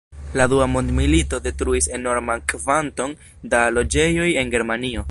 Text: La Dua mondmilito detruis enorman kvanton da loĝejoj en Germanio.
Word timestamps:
La 0.39 0.45
Dua 0.53 0.67
mondmilito 0.75 1.39
detruis 1.47 1.89
enorman 1.99 2.43
kvanton 2.53 3.15
da 3.53 3.63
loĝejoj 3.79 4.31
en 4.43 4.55
Germanio. 4.59 4.99